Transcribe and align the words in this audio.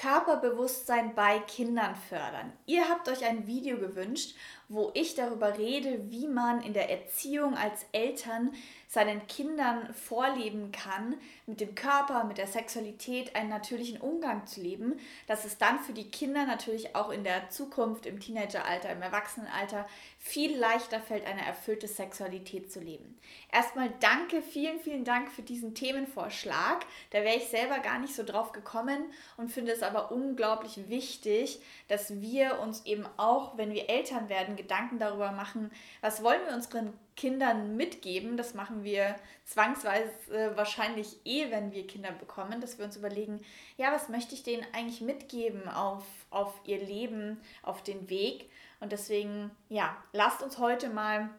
Körperbewusstsein 0.00 1.14
bei 1.14 1.38
Kindern 1.38 1.96
fördern. 1.96 2.52
Ihr 2.66 2.88
habt 2.88 3.08
euch 3.08 3.24
ein 3.24 3.46
Video 3.46 3.78
gewünscht, 3.78 4.36
wo 4.68 4.90
ich 4.94 5.14
darüber 5.14 5.56
rede, 5.56 6.10
wie 6.10 6.26
man 6.26 6.60
in 6.60 6.74
der 6.74 6.90
Erziehung 6.90 7.56
als 7.56 7.86
Eltern 7.92 8.52
seinen 8.88 9.26
Kindern 9.26 9.92
vorleben 9.94 10.70
kann, 10.72 11.16
mit 11.46 11.60
dem 11.60 11.74
Körper, 11.74 12.24
mit 12.24 12.38
der 12.38 12.46
Sexualität 12.46 13.34
einen 13.34 13.48
natürlichen 13.48 14.00
Umgang 14.00 14.46
zu 14.46 14.60
leben, 14.60 14.98
dass 15.26 15.44
es 15.44 15.58
dann 15.58 15.80
für 15.80 15.92
die 15.92 16.10
Kinder 16.10 16.46
natürlich 16.46 16.94
auch 16.94 17.10
in 17.10 17.24
der 17.24 17.50
Zukunft, 17.50 18.06
im 18.06 18.20
Teenageralter, 18.20 18.90
im 18.90 19.02
Erwachsenenalter 19.02 19.86
viel 20.18 20.56
leichter 20.56 21.00
fällt, 21.00 21.26
eine 21.26 21.44
erfüllte 21.44 21.88
Sexualität 21.88 22.72
zu 22.72 22.80
leben. 22.80 23.18
Erstmal 23.52 23.92
danke, 24.00 24.42
vielen, 24.42 24.80
vielen 24.80 25.04
Dank 25.04 25.30
für 25.30 25.42
diesen 25.42 25.74
Themenvorschlag. 25.74 26.84
Da 27.10 27.22
wäre 27.22 27.36
ich 27.36 27.48
selber 27.48 27.78
gar 27.80 27.98
nicht 27.98 28.14
so 28.14 28.22
drauf 28.22 28.52
gekommen 28.52 29.04
und 29.36 29.50
finde 29.50 29.72
es 29.72 29.82
aber 29.82 30.10
unglaublich 30.12 30.88
wichtig, 30.88 31.60
dass 31.88 32.20
wir 32.20 32.60
uns 32.60 32.84
eben 32.86 33.06
auch, 33.16 33.56
wenn 33.56 33.72
wir 33.72 33.88
Eltern 33.88 34.28
werden, 34.28 34.56
Gedanken 34.56 34.98
darüber 34.98 35.32
machen, 35.32 35.70
was 36.00 36.22
wollen 36.22 36.40
wir 36.46 36.54
unseren 36.54 36.92
Kindern 37.16 37.76
mitgeben. 37.76 38.36
Das 38.36 38.54
machen 38.54 38.84
wir 38.84 39.16
zwangsweise 39.44 40.10
wahrscheinlich 40.54 41.16
eh, 41.24 41.50
wenn 41.50 41.72
wir 41.72 41.86
Kinder 41.86 42.12
bekommen, 42.12 42.60
dass 42.60 42.78
wir 42.78 42.84
uns 42.84 42.96
überlegen, 42.96 43.40
ja, 43.76 43.92
was 43.92 44.08
möchte 44.08 44.34
ich 44.34 44.42
denen 44.42 44.66
eigentlich 44.72 45.00
mitgeben 45.00 45.68
auf, 45.68 46.04
auf 46.30 46.52
ihr 46.64 46.78
Leben, 46.78 47.40
auf 47.62 47.82
den 47.82 48.08
Weg. 48.10 48.50
Und 48.80 48.92
deswegen, 48.92 49.50
ja, 49.68 49.96
lasst 50.12 50.42
uns 50.42 50.58
heute 50.58 50.90
mal 50.90 51.30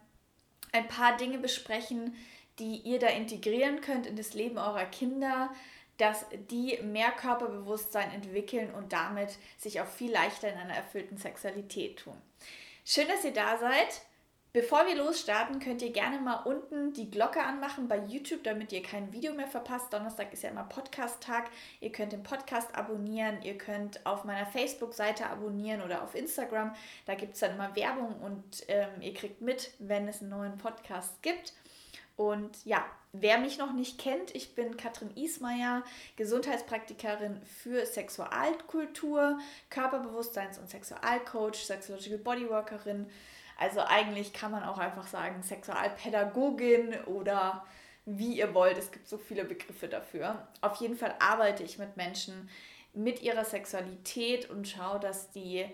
ein 0.72 0.88
paar 0.88 1.16
Dinge 1.18 1.38
besprechen, 1.38 2.16
die 2.60 2.78
ihr 2.78 3.00
da 3.00 3.08
integrieren 3.08 3.82
könnt 3.82 4.08
in 4.08 4.16
das 4.16 4.34
Leben 4.34 4.58
eurer 4.58 4.86
Kinder, 4.86 5.52
dass 5.98 6.26
die 6.50 6.80
mehr 6.84 7.12
Körperbewusstsein 7.12 8.12
entwickeln 8.12 8.74
und 8.74 8.94
damit 8.94 9.38
sich 9.58 9.82
auch 9.82 9.88
viel 9.88 10.12
leichter 10.12 10.52
in 10.52 10.58
einer 10.58 10.76
erfüllten 10.76 11.18
Sexualität 11.18 12.00
tun. 12.00 12.20
Schön, 12.86 13.08
dass 13.08 13.24
ihr 13.24 13.34
da 13.34 13.58
seid. 13.58 14.02
Bevor 14.60 14.88
wir 14.88 14.96
losstarten, 14.96 15.60
könnt 15.60 15.84
ihr 15.84 15.92
gerne 15.92 16.20
mal 16.20 16.38
unten 16.38 16.92
die 16.92 17.12
Glocke 17.12 17.44
anmachen 17.44 17.88
bei 17.88 18.00
YouTube, 18.08 18.44
damit 18.44 18.72
ihr 18.72 18.82
kein 18.82 19.14
Video 19.14 19.36
mehr 19.36 19.46
verpasst. 19.46 19.94
Donnerstag 19.94 20.34
ist 20.34 20.42
ja 20.42 20.50
immer 20.50 20.64
Podcast-Tag. 20.64 21.52
Ihr 21.80 21.92
könnt 21.92 22.12
den 22.12 22.24
Podcast 22.24 22.74
abonnieren, 22.74 23.40
ihr 23.44 23.56
könnt 23.56 24.04
auf 24.04 24.24
meiner 24.24 24.48
Facebook-Seite 24.48 25.28
abonnieren 25.28 25.84
oder 25.84 26.02
auf 26.02 26.16
Instagram. 26.16 26.74
Da 27.06 27.14
gibt 27.14 27.36
es 27.36 27.42
dann 27.42 27.54
immer 27.54 27.76
Werbung 27.76 28.20
und 28.20 28.66
ähm, 28.68 28.90
ihr 29.00 29.14
kriegt 29.14 29.42
mit, 29.42 29.74
wenn 29.78 30.08
es 30.08 30.22
einen 30.22 30.32
neuen 30.32 30.58
Podcast 30.58 31.22
gibt. 31.22 31.54
Und 32.16 32.66
ja, 32.66 32.84
wer 33.14 33.38
mich 33.38 33.60
noch 33.60 33.74
nicht 33.74 34.00
kennt, 34.00 34.34
ich 34.34 34.56
bin 34.56 34.76
Katrin 34.76 35.16
Ismaier, 35.16 35.84
Gesundheitspraktikerin 36.16 37.44
für 37.44 37.86
Sexualkultur, 37.86 39.38
Körperbewusstseins- 39.72 40.60
und 40.60 40.68
Sexualcoach, 40.68 41.58
Sexological 41.58 42.18
Bodyworkerin 42.18 43.06
also 43.58 43.82
eigentlich 43.82 44.34
kann 44.34 44.52
man 44.52 44.64
auch 44.64 44.78
einfach 44.78 45.08
sagen 45.08 45.42
Sexualpädagogin 45.44 46.94
oder 47.06 47.66
wie 48.06 48.38
ihr 48.38 48.54
wollt. 48.54 48.78
Es 48.78 48.92
gibt 48.92 49.08
so 49.08 49.18
viele 49.18 49.44
Begriffe 49.44 49.88
dafür. 49.88 50.48
Auf 50.62 50.76
jeden 50.76 50.96
Fall 50.96 51.16
arbeite 51.20 51.64
ich 51.64 51.78
mit 51.78 51.98
Menschen 51.98 52.50
mit 52.94 53.22
ihrer 53.22 53.46
Sexualität 53.46 54.50
und 54.50 54.68
schaue, 54.68 55.00
dass 55.00 55.30
die 55.32 55.66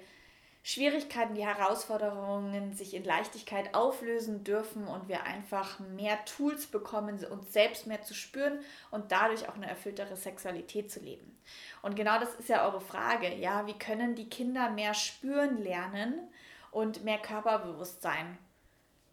Schwierigkeiten, 0.65 1.35
die 1.35 1.45
Herausforderungen 1.45 2.73
sich 2.73 2.93
in 2.93 3.03
Leichtigkeit 3.03 3.75
auflösen 3.75 4.45
dürfen 4.45 4.87
und 4.87 5.09
wir 5.09 5.23
einfach 5.23 5.79
mehr 5.79 6.23
Tools 6.23 6.67
bekommen, 6.67 7.23
uns 7.25 7.51
selbst 7.51 7.85
mehr 7.85 8.01
zu 8.01 8.13
spüren 8.13 8.59
und 8.89 9.11
dadurch 9.11 9.49
auch 9.49 9.55
eine 9.55 9.67
erfülltere 9.67 10.15
Sexualität 10.15 10.89
zu 10.89 11.01
leben. 11.01 11.37
Und 11.81 11.97
genau 11.97 12.17
das 12.17 12.33
ist 12.35 12.47
ja 12.47 12.65
eure 12.65 12.79
Frage, 12.79 13.35
ja, 13.35 13.67
wie 13.67 13.77
können 13.77 14.15
die 14.15 14.29
Kinder 14.29 14.69
mehr 14.69 14.93
spüren 14.93 15.61
lernen? 15.61 16.29
Und 16.73 17.03
mehr 17.03 17.17
Körperbewusstsein 17.17 18.37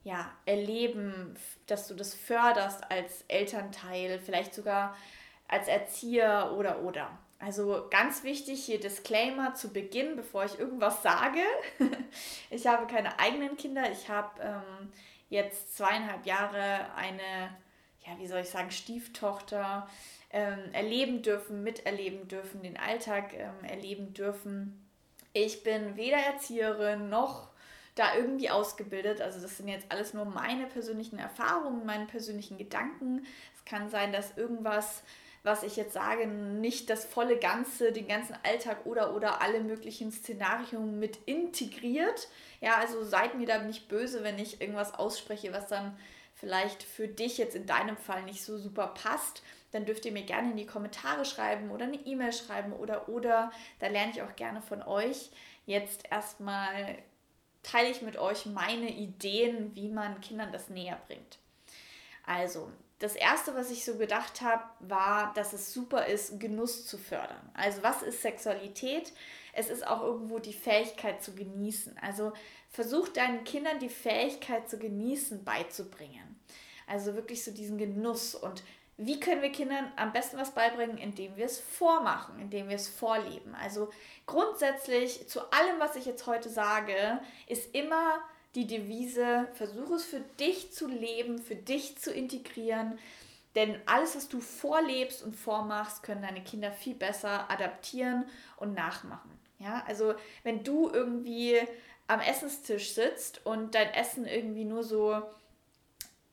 ja, 0.02 0.30
erleben, 0.46 1.36
dass 1.66 1.86
du 1.86 1.94
das 1.94 2.14
förderst 2.14 2.90
als 2.90 3.22
Elternteil, 3.28 4.18
vielleicht 4.18 4.54
sogar 4.54 4.96
als 5.46 5.68
Erzieher 5.68 6.54
oder 6.56 6.82
oder. 6.82 7.18
Also 7.38 7.86
ganz 7.90 8.22
wichtig 8.22 8.64
hier 8.64 8.78
Disclaimer 8.78 9.54
zu 9.54 9.72
Beginn, 9.72 10.16
bevor 10.16 10.44
ich 10.44 10.58
irgendwas 10.58 11.02
sage. 11.02 11.40
ich 12.50 12.66
habe 12.66 12.86
keine 12.86 13.18
eigenen 13.18 13.56
Kinder. 13.56 13.90
Ich 13.90 14.08
habe 14.08 14.40
ähm, 14.42 14.92
jetzt 15.30 15.76
zweieinhalb 15.76 16.26
Jahre 16.26 16.92
eine, 16.96 17.56
ja, 18.06 18.18
wie 18.18 18.26
soll 18.26 18.40
ich 18.40 18.50
sagen, 18.50 18.70
Stieftochter 18.70 19.88
ähm, 20.30 20.72
erleben 20.72 21.22
dürfen, 21.22 21.62
miterleben 21.62 22.28
dürfen, 22.28 22.62
den 22.62 22.76
Alltag 22.76 23.32
ähm, 23.34 23.64
erleben 23.64 24.12
dürfen. 24.12 24.86
Ich 25.32 25.62
bin 25.62 25.96
weder 25.96 26.18
Erzieherin 26.18 27.08
noch 27.08 27.49
da 27.94 28.14
irgendwie 28.16 28.50
ausgebildet. 28.50 29.20
Also 29.20 29.40
das 29.40 29.56
sind 29.56 29.68
jetzt 29.68 29.86
alles 29.90 30.14
nur 30.14 30.24
meine 30.24 30.66
persönlichen 30.66 31.18
Erfahrungen, 31.18 31.86
meine 31.86 32.06
persönlichen 32.06 32.58
Gedanken. 32.58 33.26
Es 33.54 33.64
kann 33.64 33.88
sein, 33.88 34.12
dass 34.12 34.36
irgendwas, 34.36 35.02
was 35.42 35.62
ich 35.62 35.76
jetzt 35.76 35.92
sage, 35.92 36.26
nicht 36.26 36.90
das 36.90 37.04
volle 37.04 37.38
Ganze, 37.38 37.92
den 37.92 38.08
ganzen 38.08 38.36
Alltag 38.42 38.86
oder 38.86 39.14
oder 39.14 39.42
alle 39.42 39.60
möglichen 39.60 40.12
Szenarien 40.12 40.98
mit 40.98 41.18
integriert. 41.26 42.28
Ja, 42.60 42.76
also 42.76 43.04
seid 43.04 43.34
mir 43.36 43.46
da 43.46 43.58
nicht 43.58 43.88
böse, 43.88 44.22
wenn 44.22 44.38
ich 44.38 44.60
irgendwas 44.60 44.94
ausspreche, 44.94 45.52
was 45.52 45.66
dann 45.68 45.96
vielleicht 46.34 46.82
für 46.82 47.06
dich 47.06 47.38
jetzt 47.38 47.54
in 47.54 47.66
deinem 47.66 47.96
Fall 47.96 48.22
nicht 48.22 48.42
so 48.42 48.56
super 48.56 48.88
passt, 48.88 49.42
dann 49.72 49.84
dürft 49.84 50.04
ihr 50.06 50.12
mir 50.12 50.22
gerne 50.24 50.50
in 50.50 50.56
die 50.56 50.66
Kommentare 50.66 51.24
schreiben 51.24 51.70
oder 51.70 51.84
eine 51.84 51.96
E-Mail 52.06 52.32
schreiben 52.32 52.72
oder 52.72 53.08
oder 53.08 53.52
da 53.78 53.88
lerne 53.88 54.12
ich 54.12 54.22
auch 54.22 54.34
gerne 54.36 54.62
von 54.62 54.82
euch. 54.82 55.30
Jetzt 55.66 56.10
erstmal 56.10 56.98
teile 57.62 57.90
ich 57.90 58.02
mit 58.02 58.16
euch 58.16 58.46
meine 58.46 58.90
Ideen, 58.90 59.74
wie 59.74 59.88
man 59.88 60.20
Kindern 60.20 60.52
das 60.52 60.68
näher 60.68 61.00
bringt. 61.06 61.38
Also, 62.24 62.70
das 62.98 63.16
erste, 63.16 63.54
was 63.54 63.70
ich 63.70 63.84
so 63.84 63.96
gedacht 63.96 64.42
habe, 64.42 64.62
war, 64.80 65.32
dass 65.34 65.52
es 65.52 65.72
super 65.72 66.06
ist, 66.06 66.38
Genuss 66.38 66.86
zu 66.86 66.98
fördern. 66.98 67.50
Also, 67.54 67.82
was 67.82 68.02
ist 68.02 68.22
Sexualität? 68.22 69.12
Es 69.52 69.70
ist 69.70 69.86
auch 69.86 70.02
irgendwo 70.02 70.38
die 70.38 70.52
Fähigkeit 70.52 71.22
zu 71.22 71.34
genießen. 71.34 71.96
Also, 71.98 72.32
versuch 72.70 73.08
deinen 73.08 73.44
Kindern 73.44 73.78
die 73.78 73.88
Fähigkeit 73.88 74.68
zu 74.68 74.78
genießen 74.78 75.44
beizubringen. 75.44 76.40
Also 76.86 77.14
wirklich 77.14 77.44
so 77.44 77.52
diesen 77.52 77.78
Genuss 77.78 78.34
und 78.34 78.64
wie 79.02 79.18
können 79.18 79.40
wir 79.40 79.50
Kindern 79.50 79.90
am 79.96 80.12
besten 80.12 80.36
was 80.36 80.50
beibringen, 80.50 80.98
indem 80.98 81.34
wir 81.36 81.46
es 81.46 81.58
vormachen, 81.58 82.38
indem 82.38 82.68
wir 82.68 82.76
es 82.76 82.88
vorleben. 82.88 83.54
Also 83.54 83.88
grundsätzlich 84.26 85.26
zu 85.26 85.40
allem, 85.52 85.78
was 85.78 85.96
ich 85.96 86.04
jetzt 86.04 86.26
heute 86.26 86.50
sage, 86.50 87.18
ist 87.46 87.74
immer 87.74 88.20
die 88.54 88.66
Devise, 88.66 89.48
versuche 89.54 89.94
es 89.94 90.04
für 90.04 90.20
dich 90.38 90.72
zu 90.72 90.86
leben, 90.86 91.38
für 91.38 91.56
dich 91.56 91.98
zu 91.98 92.12
integrieren. 92.12 92.98
Denn 93.54 93.80
alles, 93.86 94.16
was 94.16 94.28
du 94.28 94.40
vorlebst 94.40 95.22
und 95.22 95.34
vormachst, 95.34 96.02
können 96.02 96.22
deine 96.22 96.44
Kinder 96.44 96.70
viel 96.70 96.94
besser 96.94 97.50
adaptieren 97.50 98.26
und 98.58 98.74
nachmachen. 98.74 99.30
Ja, 99.58 99.82
also 99.86 100.14
wenn 100.42 100.62
du 100.62 100.90
irgendwie 100.90 101.58
am 102.06 102.20
Essenstisch 102.20 102.92
sitzt 102.92 103.46
und 103.46 103.74
dein 103.74 103.94
Essen 103.94 104.26
irgendwie 104.26 104.64
nur 104.64 104.82
so 104.84 105.22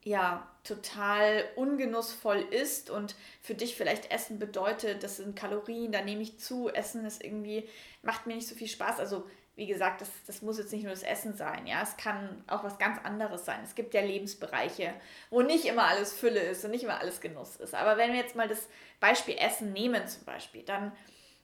ja, 0.08 0.48
total 0.64 1.44
ungenussvoll 1.56 2.40
ist 2.40 2.90
und 2.90 3.16
für 3.42 3.56
dich 3.56 3.76
vielleicht 3.76 4.10
Essen 4.12 4.40
bedeutet, 4.40 5.04
das 5.04 5.18
sind 5.18 5.36
Kalorien, 5.36 5.92
da 5.92 6.02
nehme 6.02 6.22
ich 6.22 6.40
zu, 6.40 6.70
Essen 6.70 7.06
ist 7.06 7.24
irgendwie, 7.24 7.68
macht 8.04 8.26
mir 8.26 8.36
nicht 8.36 8.48
so 8.48 8.56
viel 8.56 8.68
Spaß. 8.68 9.00
Also 9.00 9.26
wie 9.56 9.68
gesagt, 9.68 10.02
das, 10.02 10.10
das 10.26 10.42
muss 10.42 10.60
jetzt 10.60 10.72
nicht 10.72 10.84
nur 10.84 10.92
das 10.92 11.04
Essen 11.04 11.36
sein, 11.36 11.66
ja, 11.68 11.82
es 11.82 11.98
kann 11.98 12.44
auch 12.48 12.64
was 12.64 12.78
ganz 12.78 13.00
anderes 13.04 13.44
sein. 13.44 13.60
Es 13.64 13.76
gibt 13.76 13.94
ja 13.94 14.02
Lebensbereiche, 14.02 14.94
wo 15.30 15.42
nicht 15.42 15.66
immer 15.66 15.86
alles 15.86 16.14
Fülle 16.14 16.42
ist 16.42 16.64
und 16.64 16.72
nicht 16.72 16.84
immer 16.84 17.00
alles 17.00 17.20
Genuss 17.20 17.56
ist. 17.58 17.74
Aber 17.74 17.98
wenn 17.98 18.14
wir 18.14 18.20
jetzt 18.20 18.36
mal 18.36 18.48
das 18.48 18.70
Beispiel 19.00 19.36
Essen 19.38 19.74
nehmen 19.74 20.08
zum 20.08 20.24
Beispiel, 20.26 20.64
dann 20.64 20.92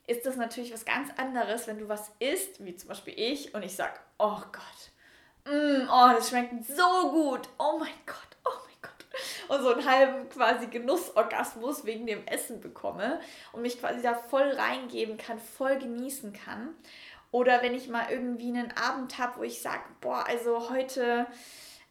ist 0.06 0.24
das 0.24 0.36
natürlich 0.36 0.72
was 0.72 0.84
ganz 0.84 1.10
anderes, 1.18 1.66
wenn 1.66 1.78
du 1.78 1.88
was 1.88 2.12
isst, 2.18 2.64
wie 2.64 2.76
zum 2.76 2.88
Beispiel 2.88 3.14
ich, 3.16 3.54
und 3.54 3.62
ich 3.62 3.74
sage, 3.74 3.98
oh 4.18 4.40
Gott, 4.52 5.52
mm, 5.52 5.88
oh, 5.90 6.10
das 6.14 6.28
schmeckt 6.28 6.64
so 6.66 7.10
gut, 7.10 7.48
oh 7.58 7.78
mein 7.78 7.92
Gott, 8.06 8.33
und 9.48 9.62
so 9.62 9.74
einen 9.74 9.88
halben 9.88 10.28
quasi 10.28 10.66
Genussorgasmus 10.66 11.84
wegen 11.84 12.06
dem 12.06 12.26
Essen 12.26 12.60
bekomme 12.60 13.20
und 13.52 13.62
mich 13.62 13.80
quasi 13.80 14.02
da 14.02 14.14
voll 14.14 14.50
reingeben 14.50 15.16
kann, 15.16 15.38
voll 15.38 15.78
genießen 15.78 16.32
kann. 16.32 16.74
Oder 17.30 17.62
wenn 17.62 17.74
ich 17.74 17.88
mal 17.88 18.06
irgendwie 18.10 18.48
einen 18.48 18.72
Abend 18.76 19.18
habe, 19.18 19.40
wo 19.40 19.42
ich 19.42 19.60
sage, 19.60 19.82
boah, 20.00 20.24
also 20.28 20.70
heute 20.70 21.26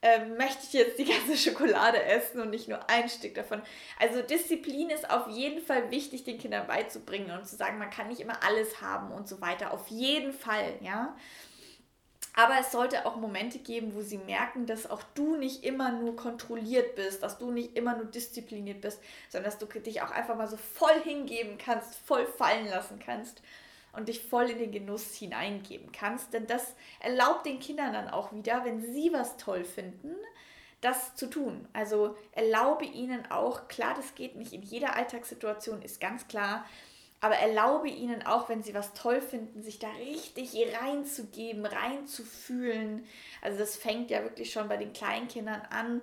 äh, 0.03 0.25
möchte 0.25 0.63
ich 0.63 0.73
jetzt 0.73 0.99
die 0.99 1.05
ganze 1.05 1.35
Schokolade 1.49 2.03
essen 2.03 2.41
und 2.41 2.49
nicht 2.49 2.67
nur 2.67 2.89
ein 2.89 3.09
Stück 3.09 3.35
davon. 3.35 3.61
Also 3.99 4.21
Disziplin 4.21 4.89
ist 4.89 5.09
auf 5.09 5.27
jeden 5.27 5.61
Fall 5.61 5.91
wichtig, 5.91 6.23
den 6.23 6.37
Kindern 6.37 6.67
beizubringen 6.67 7.31
und 7.31 7.47
zu 7.47 7.55
sagen, 7.55 7.77
man 7.77 7.89
kann 7.89 8.09
nicht 8.09 8.19
immer 8.19 8.43
alles 8.43 8.81
haben 8.81 9.11
und 9.11 9.27
so 9.27 9.41
weiter. 9.41 9.73
Auf 9.73 9.87
jeden 9.87 10.33
Fall, 10.33 10.75
ja. 10.81 11.15
Aber 12.35 12.55
es 12.59 12.71
sollte 12.71 13.05
auch 13.05 13.15
Momente 13.15 13.59
geben, 13.59 13.93
wo 13.93 14.01
sie 14.01 14.17
merken, 14.17 14.65
dass 14.65 14.89
auch 14.89 15.03
du 15.13 15.35
nicht 15.35 15.63
immer 15.63 15.91
nur 15.91 16.15
kontrolliert 16.15 16.95
bist, 16.95 17.21
dass 17.21 17.37
du 17.37 17.51
nicht 17.51 17.77
immer 17.77 17.95
nur 17.95 18.05
diszipliniert 18.05 18.81
bist, 18.81 18.99
sondern 19.29 19.51
dass 19.51 19.59
du 19.59 19.67
dich 19.67 20.01
auch 20.01 20.09
einfach 20.11 20.35
mal 20.35 20.47
so 20.47 20.57
voll 20.57 20.99
hingeben 21.03 21.57
kannst, 21.59 21.95
voll 21.95 22.25
fallen 22.25 22.67
lassen 22.67 22.99
kannst. 22.99 23.41
und 23.95 24.09
dich 24.09 24.21
voll 24.23 24.49
in 24.49 24.57
den 24.57 24.71
Genuss 24.71 25.13
hineingeben 25.13 25.91
kannst. 25.91 26.33
Denn 26.33 26.47
das 26.47 26.73
erlaubt 26.99 27.45
den 27.45 27.59
Kindern 27.59 27.93
dann 27.93 28.09
auch 28.09 28.33
wieder, 28.33 28.65
wenn 28.65 28.81
sie 28.81 29.13
was 29.13 29.37
toll 29.37 29.63
finden, 29.63 30.15
das 30.81 31.15
zu 31.15 31.29
tun. 31.29 31.67
Also 31.73 32.17
erlaube 32.33 32.85
ihnen 32.85 33.29
auch, 33.31 33.67
klar, 33.67 33.93
das 33.95 34.15
geht 34.15 34.35
nicht 34.35 34.51
in 34.51 34.63
jeder 34.63 34.95
Alltagssituation, 34.95 35.81
ist 35.81 36.01
ganz 36.01 36.27
klar, 36.27 36.65
aber 37.23 37.35
erlaube 37.35 37.87
ihnen 37.87 38.25
auch, 38.25 38.49
wenn 38.49 38.63
sie 38.63 38.73
was 38.73 38.93
toll 38.93 39.21
finden, 39.21 39.63
sich 39.63 39.79
da 39.79 39.87
richtig 39.91 40.57
reinzugeben, 40.77 41.65
reinzufühlen. 41.65 43.05
Also 43.41 43.59
das 43.59 43.77
fängt 43.77 44.11
ja 44.11 44.23
wirklich 44.23 44.51
schon 44.51 44.67
bei 44.67 44.75
den 44.75 44.91
Kleinkindern 44.91 45.61
an 45.69 46.01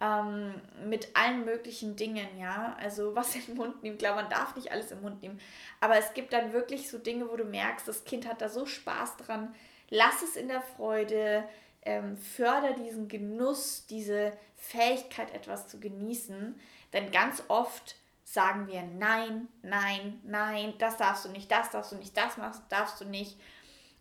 ähm, 0.00 0.54
mit 0.88 1.08
allen 1.16 1.44
möglichen 1.44 1.96
Dingen, 1.96 2.38
ja. 2.38 2.76
Also 2.80 3.14
was 3.16 3.34
in 3.34 3.46
den 3.46 3.56
Mund 3.56 3.82
nehmen, 3.82 3.98
klar, 3.98 4.14
man 4.14 4.30
darf 4.30 4.54
nicht 4.54 4.70
alles 4.70 4.92
im 4.92 5.02
Mund 5.02 5.20
nehmen, 5.22 5.40
aber 5.80 5.96
es 5.98 6.14
gibt 6.14 6.32
dann 6.32 6.52
wirklich 6.52 6.88
so 6.88 6.98
Dinge, 6.98 7.28
wo 7.28 7.36
du 7.36 7.42
merkst, 7.42 7.88
das 7.88 8.04
Kind 8.04 8.28
hat 8.28 8.40
da 8.40 8.48
so 8.48 8.64
Spaß 8.64 9.16
dran. 9.16 9.52
Lass 9.88 10.22
es 10.22 10.36
in 10.36 10.46
der 10.46 10.62
Freude, 10.62 11.48
ähm, 11.82 12.16
förder 12.16 12.74
diesen 12.74 13.08
Genuss, 13.08 13.86
diese 13.90 14.34
Fähigkeit, 14.54 15.34
etwas 15.34 15.66
zu 15.66 15.80
genießen. 15.80 16.54
Denn 16.92 17.10
ganz 17.10 17.42
oft 17.48 17.96
sagen 18.32 18.68
wir 18.68 18.82
nein, 18.82 19.48
nein, 19.62 20.20
nein, 20.22 20.74
das 20.78 20.96
darfst 20.96 21.24
du 21.24 21.30
nicht, 21.30 21.50
das 21.50 21.70
darfst 21.70 21.90
du 21.90 21.96
nicht, 21.96 22.16
das 22.16 22.36
darfst 22.68 23.00
du 23.00 23.04
nicht. 23.04 23.36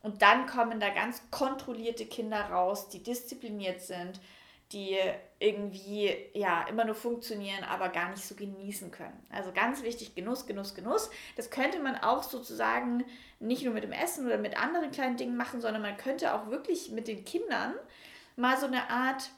Und 0.04 0.22
dann 0.22 0.46
kommen 0.46 0.80
da 0.80 0.90
ganz 0.90 1.24
kontrollierte 1.31 2.06
Kinder 2.06 2.40
raus, 2.40 2.90
die 2.90 3.02
diszipliniert 3.02 3.81
sind, 3.81 4.22
die 4.72 4.98
irgendwie 5.40 6.16
ja 6.34 6.62
immer 6.70 6.86
nur 6.86 6.94
funktionieren, 6.94 7.64
aber 7.64 7.90
gar 7.90 8.12
nicht 8.12 8.24
so 8.24 8.36
genießen 8.36 8.92
können. 8.92 9.20
Also 9.31 9.52
ganz 9.52 9.81
wichtig, 9.81 10.14
Genuss, 10.14 10.46
Genuss, 10.46 10.76
Genuss. 10.76 11.10
Das 11.36 11.50
könnte 11.50 11.80
man 11.80 11.96
auch 11.96 12.22
sozusagen 12.22 13.04
nicht 13.40 13.64
nur 13.64 13.74
mit 13.74 13.84
dem 13.84 13.92
Essen 13.92 14.28
oder 14.28 14.38
mit 14.38 14.62
anderen 14.62 14.92
kleinen 14.92 15.18
Dingen 15.18 15.38
machen, 15.38 15.60
sondern 15.60 15.81
man 15.81 15.98
könnte 15.98 16.36
auch 16.36 16.52
wirklich 16.52 16.92
mit 16.92 17.08
den 17.08 17.26
Kindern 17.26 17.74
mal 18.36 18.58
so 18.58 18.68
eine 18.68 18.92
Art 18.92 19.31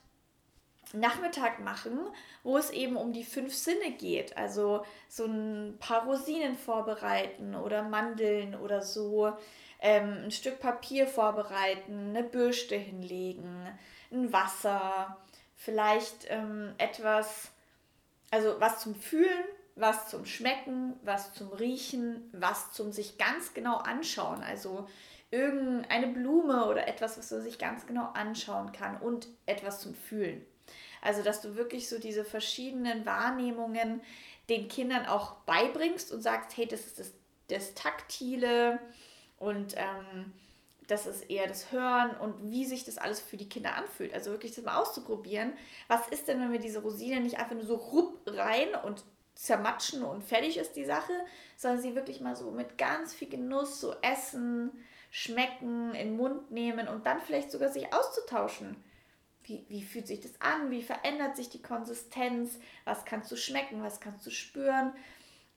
Nachmittag 0.93 1.59
machen, 1.59 1.99
wo 2.43 2.57
es 2.57 2.69
eben 2.71 2.97
um 2.97 3.13
die 3.13 3.23
fünf 3.23 3.53
Sinne 3.53 3.91
geht. 3.91 4.35
Also 4.37 4.85
so 5.07 5.25
ein 5.25 5.77
paar 5.79 6.05
Rosinen 6.05 6.55
vorbereiten 6.55 7.55
oder 7.55 7.83
Mandeln 7.83 8.55
oder 8.55 8.81
so, 8.81 9.33
ähm, 9.79 10.25
ein 10.25 10.31
Stück 10.31 10.59
Papier 10.59 11.07
vorbereiten, 11.07 12.09
eine 12.09 12.23
Bürste 12.23 12.75
hinlegen, 12.75 13.67
ein 14.11 14.31
Wasser, 14.31 15.17
vielleicht 15.55 16.27
ähm, 16.29 16.73
etwas, 16.77 17.51
also 18.29 18.59
was 18.59 18.79
zum 18.79 18.95
Fühlen, 18.95 19.45
was 19.75 20.09
zum 20.09 20.25
Schmecken, 20.25 20.99
was 21.03 21.33
zum 21.33 21.49
Riechen, 21.49 22.29
was 22.33 22.73
zum 22.73 22.91
sich 22.91 23.17
ganz 23.17 23.53
genau 23.53 23.77
anschauen. 23.77 24.43
Also 24.43 24.87
irgendeine 25.31 26.07
Blume 26.07 26.65
oder 26.67 26.87
etwas, 26.87 27.17
was 27.17 27.31
man 27.31 27.41
sich 27.41 27.57
ganz 27.57 27.87
genau 27.87 28.11
anschauen 28.13 28.71
kann 28.73 28.97
und 28.97 29.27
etwas 29.45 29.79
zum 29.79 29.95
Fühlen. 29.95 30.45
Also, 31.01 31.23
dass 31.23 31.41
du 31.41 31.55
wirklich 31.55 31.89
so 31.89 31.99
diese 31.99 32.23
verschiedenen 32.23 33.05
Wahrnehmungen 33.05 34.01
den 34.49 34.67
Kindern 34.67 35.05
auch 35.05 35.35
beibringst 35.45 36.11
und 36.11 36.21
sagst, 36.21 36.55
hey, 36.57 36.67
das 36.67 36.81
ist 36.81 36.99
das, 36.99 37.13
das 37.47 37.73
Taktile 37.73 38.79
und 39.37 39.75
ähm, 39.77 40.33
das 40.87 41.07
ist 41.07 41.29
eher 41.29 41.47
das 41.47 41.71
Hören 41.71 42.11
und 42.17 42.51
wie 42.51 42.65
sich 42.65 42.83
das 42.83 42.97
alles 42.97 43.19
für 43.19 43.37
die 43.37 43.47
Kinder 43.47 43.75
anfühlt. 43.75 44.13
Also 44.13 44.31
wirklich 44.31 44.53
das 44.53 44.63
mal 44.63 44.77
auszuprobieren. 44.77 45.53
Was 45.87 46.07
ist 46.09 46.27
denn, 46.27 46.39
wenn 46.41 46.51
wir 46.51 46.59
diese 46.59 46.81
Rosinen 46.81 47.23
nicht 47.23 47.39
einfach 47.39 47.55
nur 47.55 47.65
so 47.65 47.75
rupp 47.75 48.19
rein 48.25 48.75
und 48.83 49.03
zermatschen 49.33 50.03
und 50.03 50.23
fertig 50.23 50.57
ist 50.57 50.75
die 50.75 50.85
Sache, 50.85 51.13
sondern 51.55 51.81
sie 51.81 51.95
wirklich 51.95 52.19
mal 52.19 52.35
so 52.35 52.51
mit 52.51 52.77
ganz 52.77 53.13
viel 53.13 53.29
Genuss 53.29 53.79
so 53.79 53.95
essen, 54.01 54.71
schmecken, 55.09 55.95
in 55.95 56.09
den 56.09 56.17
Mund 56.17 56.51
nehmen 56.51 56.87
und 56.87 57.05
dann 57.05 57.21
vielleicht 57.21 57.51
sogar 57.51 57.69
sich 57.69 57.93
auszutauschen. 57.93 58.75
Wie, 59.51 59.65
wie 59.67 59.83
fühlt 59.83 60.07
sich 60.07 60.21
das 60.21 60.39
an? 60.39 60.71
Wie 60.71 60.81
verändert 60.81 61.35
sich 61.35 61.49
die 61.49 61.61
Konsistenz? 61.61 62.57
Was 62.85 63.03
kannst 63.03 63.29
du 63.31 63.35
schmecken? 63.35 63.83
Was 63.83 63.99
kannst 63.99 64.25
du 64.25 64.31
spüren? 64.31 64.93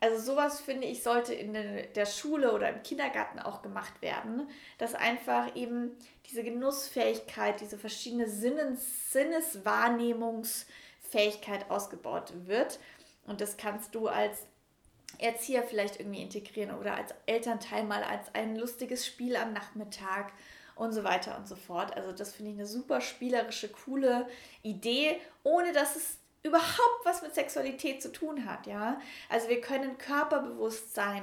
Also 0.00 0.32
sowas 0.32 0.61
finde 0.61 0.88
ich 0.88 1.05
sollte 1.05 1.32
in 1.32 1.55
der 1.55 2.06
Schule 2.06 2.52
oder 2.52 2.70
im 2.70 2.82
Kindergarten 2.82 3.38
auch 3.38 3.62
gemacht 3.62 4.02
werden, 4.02 4.49
dass 4.79 4.96
einfach 4.96 5.55
eben 5.55 5.93
diese 6.29 6.43
Genussfähigkeit, 6.43 7.61
diese 7.61 7.79
verschiedene 7.79 8.29
Sinnes 8.29 9.12
Sinneswahrnehmungsfähigkeit 9.12 11.70
ausgebaut 11.70 12.32
wird. 12.46 12.81
Und 13.26 13.41
das 13.41 13.56
kannst 13.56 13.94
du 13.94 14.08
als 14.08 14.49
Erzieher 15.19 15.62
vielleicht 15.62 16.00
irgendwie 16.00 16.23
integrieren 16.23 16.76
oder 16.76 16.96
als 16.96 17.14
Elternteil 17.26 17.85
mal 17.85 18.02
als 18.02 18.35
ein 18.35 18.56
lustiges 18.56 19.06
Spiel 19.06 19.37
am 19.37 19.52
Nachmittag 19.52 20.32
und 20.76 20.92
so 20.92 21.04
weiter 21.04 21.36
und 21.38 21.48
so 21.48 21.56
fort. 21.56 21.96
Also 21.96 22.12
das 22.12 22.32
finde 22.32 22.52
ich 22.52 22.58
eine 22.58 22.66
super 22.66 23.00
spielerische, 23.00 23.68
coole 23.68 24.26
Idee, 24.62 25.20
ohne 25.42 25.72
dass 25.72 25.96
es 25.96 26.18
überhaupt 26.42 27.04
was 27.04 27.22
mit 27.22 27.34
Sexualität 27.34 28.02
zu 28.02 28.12
tun 28.12 28.44
hat, 28.44 28.66
ja. 28.66 29.00
Also 29.28 29.48
wir 29.48 29.60
können 29.60 29.96
Körperbewusstsein, 29.98 31.22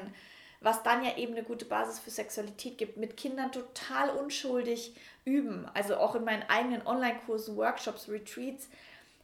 was 0.61 0.83
dann 0.83 1.03
ja 1.03 1.17
eben 1.17 1.33
eine 1.33 1.43
gute 1.43 1.65
Basis 1.65 1.99
für 1.99 2.09
Sexualität 2.09 2.77
gibt, 2.77 2.97
mit 2.97 3.17
Kindern 3.17 3.51
total 3.51 4.09
unschuldig 4.09 4.95
üben. 5.25 5.69
Also 5.73 5.97
auch 5.97 6.15
in 6.15 6.23
meinen 6.23 6.43
eigenen 6.49 6.85
Online-Kursen, 6.85 7.55
Workshops, 7.55 8.09
Retreats 8.09 8.67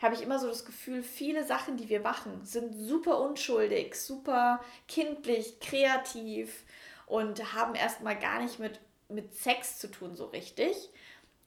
habe 0.02 0.16
ich 0.16 0.22
immer 0.22 0.40
so 0.40 0.48
das 0.48 0.66
Gefühl, 0.66 1.02
viele 1.02 1.44
Sachen, 1.44 1.78
die 1.78 1.90
wir 1.90 2.02
machen, 2.02 2.46
sind 2.46 2.74
super 2.74 3.20
unschuldig, 3.20 3.96
super 3.96 4.62
kindlich, 4.88 5.60
kreativ 5.60 6.64
und 7.08 7.54
haben 7.54 7.74
erstmal 7.74 8.18
gar 8.18 8.42
nicht 8.42 8.60
mit, 8.60 8.80
mit 9.10 9.36
Sex 9.36 9.80
zu 9.80 9.90
tun 9.90 10.16
so 10.16 10.26
richtig. 10.26 10.90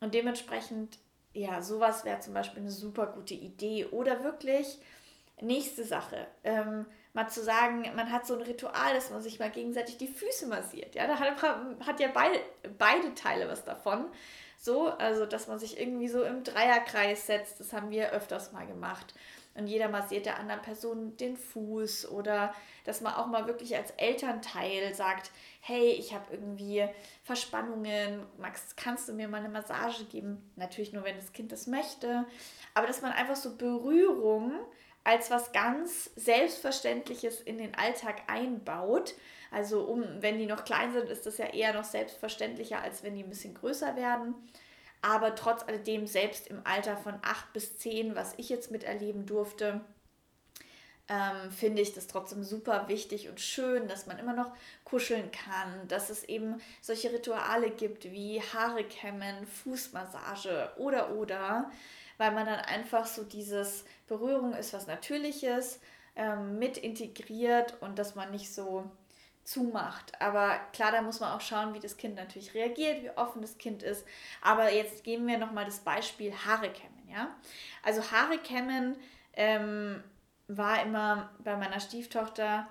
Und 0.00 0.14
dementsprechend 0.14 0.98
ja, 1.32 1.62
sowas 1.62 2.04
wäre 2.04 2.20
zum 2.20 2.34
Beispiel 2.34 2.62
eine 2.62 2.70
super 2.70 3.06
gute 3.06 3.34
Idee. 3.34 3.86
Oder 3.86 4.24
wirklich, 4.24 4.78
nächste 5.40 5.84
Sache, 5.84 6.26
ähm, 6.44 6.86
mal 7.12 7.28
zu 7.28 7.42
sagen, 7.42 7.84
man 7.94 8.10
hat 8.10 8.26
so 8.26 8.34
ein 8.34 8.42
Ritual, 8.42 8.94
dass 8.94 9.10
man 9.10 9.22
sich 9.22 9.38
mal 9.38 9.50
gegenseitig 9.50 9.96
die 9.96 10.08
Füße 10.08 10.46
massiert. 10.46 10.94
Ja, 10.94 11.06
da 11.06 11.18
hat, 11.18 11.42
hat 11.86 12.00
ja 12.00 12.08
beide, 12.12 12.40
beide 12.78 13.14
Teile 13.14 13.48
was 13.48 13.64
davon. 13.64 14.06
So, 14.58 14.88
also 14.88 15.24
dass 15.24 15.48
man 15.48 15.58
sich 15.58 15.80
irgendwie 15.80 16.08
so 16.08 16.22
im 16.22 16.44
Dreierkreis 16.44 17.26
setzt, 17.26 17.60
das 17.60 17.72
haben 17.72 17.90
wir 17.90 18.10
öfters 18.10 18.52
mal 18.52 18.66
gemacht 18.66 19.14
und 19.54 19.66
jeder 19.66 19.88
massiert 19.88 20.26
der 20.26 20.38
anderen 20.38 20.62
Person 20.62 21.16
den 21.16 21.36
Fuß 21.36 22.08
oder 22.10 22.54
dass 22.84 23.00
man 23.00 23.14
auch 23.14 23.26
mal 23.26 23.46
wirklich 23.46 23.76
als 23.76 23.90
Elternteil 23.92 24.94
sagt, 24.94 25.30
hey, 25.60 25.90
ich 25.90 26.14
habe 26.14 26.32
irgendwie 26.32 26.86
Verspannungen, 27.24 28.24
Max, 28.38 28.76
kannst 28.76 29.08
du 29.08 29.12
mir 29.12 29.28
mal 29.28 29.38
eine 29.38 29.48
Massage 29.48 30.04
geben? 30.04 30.50
Natürlich 30.56 30.92
nur, 30.92 31.04
wenn 31.04 31.16
das 31.16 31.32
Kind 31.32 31.52
das 31.52 31.66
möchte, 31.66 32.26
aber 32.74 32.86
dass 32.86 33.02
man 33.02 33.12
einfach 33.12 33.36
so 33.36 33.56
Berührung 33.56 34.52
als 35.02 35.30
was 35.30 35.52
ganz 35.52 36.10
Selbstverständliches 36.16 37.40
in 37.40 37.58
den 37.58 37.74
Alltag 37.74 38.22
einbaut. 38.28 39.14
Also 39.50 39.82
um, 39.82 40.04
wenn 40.20 40.38
die 40.38 40.46
noch 40.46 40.64
klein 40.64 40.92
sind, 40.92 41.08
ist 41.08 41.26
das 41.26 41.38
ja 41.38 41.46
eher 41.46 41.72
noch 41.72 41.84
selbstverständlicher, 41.84 42.80
als 42.80 43.02
wenn 43.02 43.14
die 43.14 43.24
ein 43.24 43.28
bisschen 43.28 43.54
größer 43.54 43.96
werden. 43.96 44.34
Aber 45.02 45.34
trotz 45.34 45.62
alledem, 45.62 46.06
selbst 46.06 46.46
im 46.48 46.60
Alter 46.64 46.96
von 46.96 47.14
8 47.22 47.52
bis 47.52 47.78
10, 47.78 48.16
was 48.16 48.34
ich 48.36 48.48
jetzt 48.48 48.70
miterleben 48.70 49.24
durfte, 49.26 49.80
ähm, 51.10 51.50
finde 51.50 51.82
ich 51.82 51.92
das 51.92 52.06
trotzdem 52.06 52.44
super 52.44 52.86
wichtig 52.86 53.28
und 53.28 53.40
schön, 53.40 53.88
dass 53.88 54.06
man 54.06 54.18
immer 54.18 54.32
noch 54.32 54.52
kuscheln 54.84 55.30
kann, 55.32 55.88
dass 55.88 56.08
es 56.08 56.22
eben 56.24 56.60
solche 56.80 57.12
Rituale 57.12 57.70
gibt 57.70 58.04
wie 58.04 58.40
Haare 58.40 58.84
kämmen, 58.84 59.46
Fußmassage 59.46 60.70
oder 60.76 61.10
oder, 61.16 61.70
weil 62.16 62.30
man 62.30 62.46
dann 62.46 62.60
einfach 62.60 63.06
so 63.06 63.24
dieses 63.24 63.84
Berührung 64.06 64.54
ist 64.54 64.72
was 64.72 64.86
Natürliches 64.86 65.80
ähm, 66.14 66.60
mit 66.60 66.78
integriert 66.78 67.74
und 67.80 67.98
dass 67.98 68.14
man 68.14 68.30
nicht 68.30 68.54
so 68.54 68.88
zumacht. 69.44 70.20
Aber 70.20 70.58
klar, 70.72 70.92
da 70.92 71.02
muss 71.02 71.20
man 71.20 71.32
auch 71.32 71.40
schauen, 71.40 71.74
wie 71.74 71.80
das 71.80 71.96
Kind 71.96 72.16
natürlich 72.16 72.54
reagiert, 72.54 73.02
wie 73.02 73.10
offen 73.10 73.42
das 73.42 73.58
Kind 73.58 73.82
ist. 73.82 74.06
Aber 74.42 74.72
jetzt 74.72 75.04
geben 75.04 75.26
wir 75.26 75.38
nochmal 75.38 75.64
das 75.64 75.80
Beispiel 75.80 76.32
Haare 76.32 76.70
kämmen. 76.70 77.08
Ja? 77.08 77.34
Also 77.82 78.02
Haare 78.10 78.38
kämmen 78.38 78.96
ähm, 79.34 80.02
war 80.48 80.82
immer 80.82 81.30
bei 81.42 81.56
meiner 81.56 81.80
Stieftochter 81.80 82.68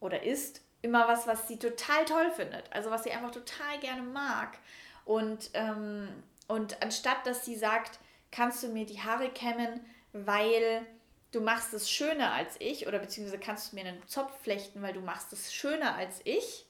oder 0.00 0.22
ist 0.22 0.62
immer 0.82 1.06
was, 1.08 1.26
was 1.26 1.46
sie 1.46 1.58
total 1.58 2.04
toll 2.04 2.30
findet. 2.30 2.72
Also 2.72 2.90
was 2.90 3.04
sie 3.04 3.12
einfach 3.12 3.30
total 3.30 3.78
gerne 3.80 4.02
mag. 4.02 4.58
Und, 5.04 5.50
ähm, 5.54 6.08
und 6.48 6.82
anstatt 6.82 7.26
dass 7.26 7.44
sie 7.44 7.56
sagt, 7.56 7.98
kannst 8.32 8.62
du 8.62 8.68
mir 8.68 8.86
die 8.86 9.00
Haare 9.00 9.28
kämmen, 9.28 9.80
weil 10.12 10.86
du 11.32 11.40
machst 11.40 11.72
es 11.74 11.90
schöner 11.90 12.32
als 12.32 12.56
ich 12.58 12.86
oder 12.86 12.98
beziehungsweise 12.98 13.40
kannst 13.40 13.72
du 13.72 13.76
mir 13.76 13.84
einen 13.84 14.06
Zopf 14.06 14.32
flechten, 14.42 14.82
weil 14.82 14.92
du 14.92 15.00
machst 15.00 15.32
es 15.32 15.52
schöner 15.52 15.94
als 15.94 16.20
ich, 16.24 16.66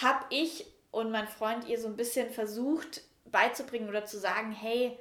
habe 0.00 0.24
ich 0.30 0.66
und 0.90 1.10
mein 1.10 1.28
Freund 1.28 1.66
ihr 1.66 1.78
so 1.78 1.88
ein 1.88 1.96
bisschen 1.96 2.30
versucht 2.30 3.02
beizubringen 3.26 3.88
oder 3.88 4.04
zu 4.04 4.18
sagen, 4.18 4.52
hey, 4.52 4.98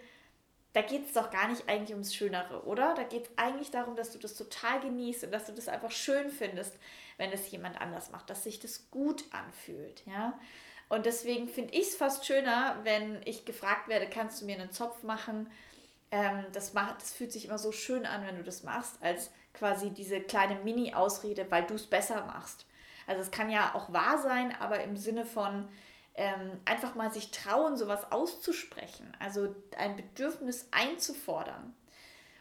da 0.74 0.82
geht 0.82 1.06
es 1.08 1.14
doch 1.14 1.32
gar 1.32 1.48
nicht 1.48 1.68
eigentlich 1.68 1.94
ums 1.94 2.14
Schönere, 2.14 2.64
oder? 2.66 2.94
Da 2.94 3.04
geht 3.04 3.26
es 3.26 3.38
eigentlich 3.38 3.72
darum, 3.72 3.96
dass 3.96 4.12
du 4.12 4.20
das 4.20 4.36
total 4.36 4.80
genießt 4.82 5.24
und 5.24 5.32
dass 5.32 5.46
du 5.46 5.52
das 5.52 5.68
einfach 5.68 5.92
schön 5.92 6.30
findest, 6.30 6.74
wenn 7.18 7.32
es 7.32 7.50
jemand 7.50 7.82
anders 7.82 8.12
macht, 8.12 8.30
dass 8.30 8.44
sich 8.44 8.60
das 8.60 8.90
gut 8.92 9.24
anfühlt, 9.32 10.04
ja. 10.06 10.40
Und 10.88 11.06
deswegen 11.06 11.48
finde 11.48 11.74
ich 11.74 11.90
es 11.90 11.96
fast 11.96 12.26
schöner, 12.26 12.78
wenn 12.84 13.22
ich 13.26 13.46
gefragt 13.46 13.88
werde, 13.88 14.08
kannst 14.08 14.42
du 14.42 14.46
mir 14.46 14.60
einen 14.60 14.72
Zopf 14.72 15.04
machen? 15.04 15.52
Ähm, 16.12 16.46
das, 16.54 16.74
macht, 16.74 17.02
das 17.02 17.14
fühlt 17.14 17.32
sich 17.32 17.46
immer 17.46 17.58
so 17.58 17.72
schön 17.72 18.06
an, 18.06 18.26
wenn 18.26 18.38
du 18.38 18.44
das 18.44 18.64
machst, 18.64 19.02
als 19.02 19.32
quasi 19.54 19.92
diese 19.92 20.22
kleine 20.22 20.56
Mini-Ausrede, 20.64 21.50
weil 21.50 21.66
du 21.66 21.76
es 21.76 21.88
besser 21.88 22.26
machst. 22.26 22.66
Also 23.08 23.22
es 23.22 23.32
kann 23.32 23.50
ja 23.50 23.74
auch 23.76 23.92
wahr 23.92 24.20
sein, 24.20 24.56
aber 24.60 24.84
im 24.84 24.98
Sinne 24.98 25.26
von, 25.26 25.68
ähm, 26.20 26.60
einfach 26.66 26.96
mal 26.96 27.12
sich 27.12 27.32
trauen, 27.32 27.78
sowas 27.78 28.12
auszusprechen, 28.12 29.16
also 29.20 29.56
ein 29.78 29.96
Bedürfnis 29.96 30.68
einzufordern. 30.72 31.74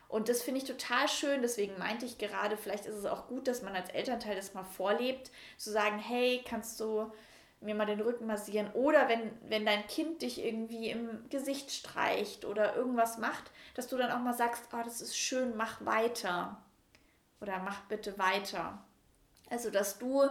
Und 0.09 0.29
das 0.29 0.43
finde 0.43 0.61
ich 0.61 0.67
total 0.67 1.07
schön, 1.07 1.43
deswegen 1.43 1.79
meinte 1.79 2.05
ich 2.05 2.19
gerade, 2.19 2.57
vielleicht 2.57 2.87
ist 2.87 2.97
es 2.97 3.05
auch 3.05 3.29
gut, 3.29 3.47
dass 3.47 3.63
man 3.63 3.77
als 3.77 3.91
Elternteil 3.91 4.35
das 4.35 4.55
mal 4.55 4.65
vorlebt, 4.65 5.31
zu 5.59 5.71
sagen, 5.71 5.99
hey, 5.99 6.43
kannst 6.49 6.81
du 6.81 7.13
mir 7.61 7.75
mal 7.75 7.87
den 7.87 8.01
Rücken 8.01 8.27
massieren 8.27 8.71
oder 8.73 9.09
wenn, 9.09 9.33
wenn 9.49 9.67
dein 9.67 9.87
Kind 9.87 10.23
dich 10.23 10.45
irgendwie 10.45 10.91
im 10.91 11.29
Gesicht 11.29 11.73
streicht 11.73 12.45
oder 12.45 12.77
irgendwas 12.77 13.19
macht, 13.19 13.51
dass 13.75 13.89
du 13.89 13.97
dann 13.97 14.13
auch 14.13 14.21
mal 14.21 14.35
sagst, 14.35 14.65
oh, 14.73 14.83
das 14.85 15.01
ist 15.01 15.17
schön, 15.17 15.57
mach 15.57 15.85
weiter 15.85 16.63
oder 17.41 17.59
mach 17.59 17.81
bitte 17.83 18.19
weiter. 18.19 18.79
Also, 19.51 19.71
dass 19.71 19.99
du 19.99 20.29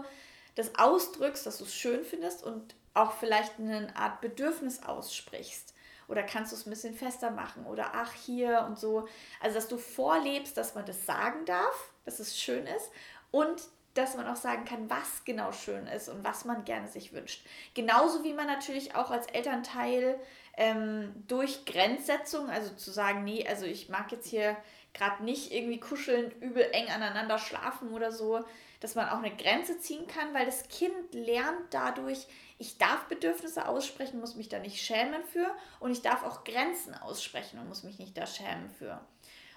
das 0.55 0.77
ausdrückst, 0.77 1.45
dass 1.45 1.57
du 1.57 1.65
es 1.65 1.75
schön 1.75 2.03
findest 2.03 2.43
und 2.43 2.75
auch 2.93 3.13
vielleicht 3.13 3.59
eine 3.59 3.95
Art 3.95 4.21
Bedürfnis 4.21 4.83
aussprichst. 4.83 5.73
Oder 6.07 6.23
kannst 6.23 6.51
du 6.51 6.55
es 6.55 6.65
ein 6.65 6.69
bisschen 6.69 6.95
fester 6.95 7.31
machen 7.31 7.65
oder 7.65 7.91
ach 7.93 8.13
hier 8.13 8.65
und 8.67 8.79
so. 8.79 9.07
Also, 9.41 9.55
dass 9.55 9.67
du 9.67 9.77
vorlebst, 9.77 10.55
dass 10.55 10.75
man 10.75 10.85
das 10.85 11.05
sagen 11.05 11.45
darf, 11.45 11.91
dass 12.05 12.19
es 12.19 12.39
schön 12.39 12.65
ist 12.65 12.89
und 13.31 13.61
dass 13.97 14.15
man 14.15 14.27
auch 14.27 14.35
sagen 14.35 14.65
kann, 14.65 14.89
was 14.89 15.23
genau 15.25 15.51
schön 15.51 15.87
ist 15.87 16.09
und 16.09 16.23
was 16.23 16.45
man 16.45 16.65
gerne 16.65 16.87
sich 16.87 17.13
wünscht. 17.13 17.45
Genauso 17.73 18.23
wie 18.23 18.33
man 18.33 18.47
natürlich 18.47 18.95
auch 18.95 19.11
als 19.11 19.27
Elternteil 19.27 20.19
ähm, 20.55 21.13
durch 21.27 21.65
Grenzsetzung, 21.65 22.49
also 22.49 22.73
zu 22.75 22.91
sagen, 22.91 23.23
nee, 23.23 23.47
also 23.47 23.65
ich 23.65 23.89
mag 23.89 24.11
jetzt 24.11 24.27
hier 24.27 24.57
gerade 24.93 25.23
nicht 25.23 25.51
irgendwie 25.51 25.79
kuscheln, 25.79 26.31
übel 26.41 26.67
eng 26.71 26.89
aneinander 26.89 27.37
schlafen 27.37 27.93
oder 27.93 28.11
so, 28.11 28.43
dass 28.79 28.95
man 28.95 29.09
auch 29.09 29.17
eine 29.17 29.35
Grenze 29.35 29.79
ziehen 29.79 30.07
kann, 30.07 30.33
weil 30.33 30.45
das 30.45 30.67
Kind 30.67 31.13
lernt 31.13 31.71
dadurch, 31.71 32.27
ich 32.59 32.77
darf 32.77 33.05
Bedürfnisse 33.05 33.67
aussprechen, 33.67 34.19
muss 34.19 34.35
mich 34.35 34.49
da 34.49 34.59
nicht 34.59 34.81
schämen 34.81 35.23
für 35.23 35.55
und 35.79 35.91
ich 35.91 36.01
darf 36.01 36.23
auch 36.23 36.43
Grenzen 36.43 36.93
aussprechen 36.95 37.59
und 37.59 37.67
muss 37.67 37.83
mich 37.83 37.99
nicht 37.99 38.17
da 38.17 38.25
schämen 38.25 38.69
für. 38.69 38.99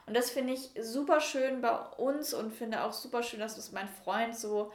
Und 0.07 0.15
das 0.15 0.31
finde 0.31 0.55
ich 0.55 0.71
super 0.81 1.21
schön 1.21 1.61
bei 1.61 1.77
uns 1.77 2.35
und 2.35 2.53
finde 2.53 2.83
auch 2.83 2.93
super 2.93 3.23
schön, 3.23 3.41
dass 3.41 3.57
das 3.57 3.73
mein 3.73 3.89
Freund 3.89 4.37
so, 4.37 4.73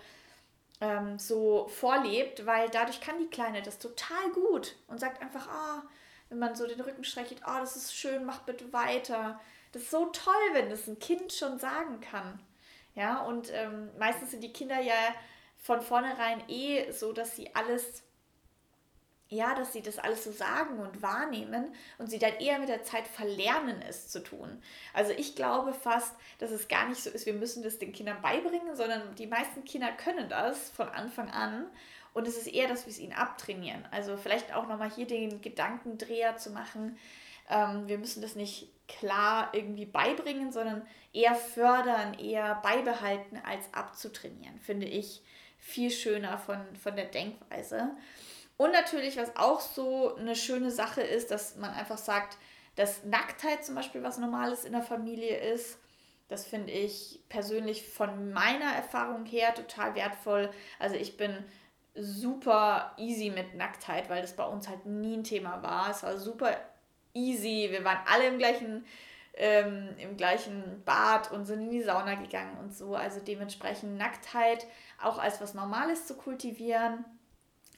ähm, 0.81 1.19
so 1.19 1.67
vorlebt, 1.67 2.45
weil 2.45 2.69
dadurch 2.69 3.01
kann 3.01 3.19
die 3.19 3.29
Kleine 3.29 3.61
das 3.61 3.79
total 3.79 4.29
gut 4.33 4.75
und 4.87 4.99
sagt 4.99 5.21
einfach, 5.21 5.47
ah, 5.47 5.83
oh, 5.83 5.89
wenn 6.29 6.39
man 6.39 6.55
so 6.55 6.65
den 6.67 6.81
Rücken 6.81 7.03
streichelt, 7.03 7.41
ah, 7.43 7.57
oh, 7.57 7.59
das 7.59 7.75
ist 7.75 7.95
schön, 7.95 8.25
mach 8.25 8.41
bitte 8.41 8.71
weiter. 8.73 9.39
Das 9.71 9.83
ist 9.83 9.91
so 9.91 10.05
toll, 10.05 10.33
wenn 10.53 10.69
das 10.69 10.87
ein 10.87 10.99
Kind 10.99 11.33
schon 11.33 11.59
sagen 11.59 11.99
kann. 11.99 12.39
Ja, 12.95 13.21
und 13.23 13.51
ähm, 13.53 13.89
meistens 13.99 14.31
sind 14.31 14.41
die 14.41 14.53
Kinder 14.53 14.79
ja 14.79 14.93
von 15.57 15.81
vornherein 15.81 16.43
eh 16.47 16.91
so, 16.91 17.11
dass 17.11 17.35
sie 17.35 17.53
alles, 17.55 18.03
ja, 19.29 19.55
dass 19.55 19.73
sie 19.73 19.81
das 19.81 19.97
alles 19.97 20.23
so 20.23 20.31
sagen 20.31 20.79
und 20.79 21.01
wahrnehmen 21.01 21.73
und 21.97 22.09
sie 22.09 22.19
dann 22.19 22.35
eher 22.39 22.59
mit 22.59 22.69
der 22.69 22.83
Zeit 22.83 23.07
verlernen, 23.07 23.81
es 23.87 24.07
zu 24.09 24.21
tun. 24.21 24.61
Also 24.93 25.11
ich 25.11 25.35
glaube 25.35 25.73
fast, 25.73 26.13
dass 26.37 26.51
es 26.51 26.67
gar 26.67 26.87
nicht 26.87 27.01
so 27.01 27.09
ist, 27.09 27.25
wir 27.25 27.33
müssen 27.33 27.63
das 27.63 27.79
den 27.79 27.91
Kindern 27.91 28.21
beibringen, 28.21 28.75
sondern 28.75 29.15
die 29.15 29.27
meisten 29.27 29.63
Kinder 29.65 29.91
können 29.91 30.29
das 30.29 30.69
von 30.69 30.89
Anfang 30.89 31.29
an. 31.29 31.65
Und 32.13 32.27
es 32.27 32.37
ist 32.37 32.47
eher, 32.47 32.69
dass 32.69 32.85
wir 32.85 32.91
es 32.91 32.99
ihnen 32.99 33.11
abtrainieren. 33.11 33.85
Also 33.91 34.15
vielleicht 34.15 34.53
auch 34.53 34.67
nochmal 34.67 34.89
hier 34.89 35.05
den 35.05 35.41
Gedankendreher 35.41 36.37
zu 36.37 36.51
machen. 36.51 36.97
Ähm, 37.49 37.87
wir 37.87 37.97
müssen 37.97 38.21
das 38.21 38.35
nicht 38.35 38.69
klar 38.87 39.49
irgendwie 39.53 39.85
beibringen, 39.85 40.51
sondern 40.51 40.85
eher 41.11 41.35
fördern, 41.35 42.13
eher 42.13 42.55
beibehalten, 42.55 43.37
als 43.43 43.65
abzutrainieren, 43.73 44.59
finde 44.59 44.85
ich 44.85 45.23
viel 45.57 45.89
schöner 45.89 46.37
von, 46.37 46.59
von 46.81 46.95
der 46.95 47.05
Denkweise. 47.05 47.89
Und 48.57 48.71
natürlich, 48.71 49.17
was 49.17 49.35
auch 49.35 49.59
so 49.59 50.15
eine 50.15 50.35
schöne 50.35 50.71
Sache 50.71 51.01
ist, 51.01 51.31
dass 51.31 51.55
man 51.57 51.71
einfach 51.71 51.97
sagt, 51.97 52.37
dass 52.75 53.03
Nacktheit 53.03 53.65
zum 53.65 53.75
Beispiel 53.75 54.03
was 54.03 54.17
Normales 54.17 54.65
in 54.65 54.73
der 54.73 54.81
Familie 54.81 55.37
ist. 55.37 55.79
Das 56.27 56.45
finde 56.45 56.71
ich 56.71 57.21
persönlich 57.29 57.87
von 57.87 58.31
meiner 58.31 58.73
Erfahrung 58.73 59.25
her 59.25 59.53
total 59.53 59.95
wertvoll. 59.95 60.49
Also 60.79 60.95
ich 60.95 61.17
bin 61.17 61.43
super 61.93 62.93
easy 62.97 63.29
mit 63.29 63.55
Nacktheit, 63.55 64.09
weil 64.09 64.21
das 64.21 64.35
bei 64.35 64.45
uns 64.45 64.67
halt 64.67 64.85
nie 64.85 65.15
ein 65.15 65.23
Thema 65.23 65.61
war. 65.61 65.89
Es 65.91 66.03
war 66.03 66.17
super 66.17 66.57
easy. 67.13 67.67
Wir 67.69 67.83
waren 67.83 67.99
alle 68.11 68.27
im 68.27 68.37
gleichen, 68.37 68.85
ähm, 69.35 69.89
im 69.97 70.17
gleichen 70.17 70.83
Bad 70.83 71.31
und 71.31 71.45
sind 71.45 71.61
in 71.61 71.69
die 71.69 71.83
Sauna 71.83 72.15
gegangen 72.15 72.57
und 72.59 72.75
so. 72.75 72.95
Also 72.95 73.19
dementsprechend 73.19 73.97
Nacktheit 73.97 74.65
auch 75.01 75.17
als 75.19 75.39
was 75.39 75.53
Normales 75.53 76.07
zu 76.07 76.15
kultivieren, 76.15 77.05